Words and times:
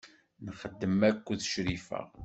Nxeddem 0.45 0.97
akked 1.09 1.41
Crifa. 1.51 1.99